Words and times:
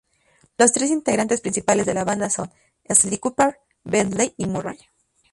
Los 0.57 0.71
tres 0.71 0.89
integrantes 0.89 1.41
principales 1.41 1.85
de 1.85 1.93
la 1.93 2.03
banda 2.03 2.31
son 2.31 2.49
Sly 2.89 3.19
Cooper, 3.19 3.59
Bentley 3.83 4.33
y 4.35 4.47
Murray. 4.47 4.79